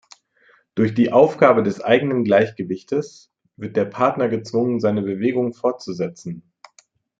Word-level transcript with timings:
Durch 0.73 0.95
die 0.95 1.11
Aufgabe 1.11 1.61
des 1.61 1.79
eigenen 1.79 2.23
Gleichgewichtes 2.23 3.31
wird 3.55 3.77
der 3.77 3.85
Partner 3.85 4.29
gezwungen, 4.29 4.79
seine 4.79 5.03
Bewegung 5.03 5.53
fortzusetzen. 5.53 6.41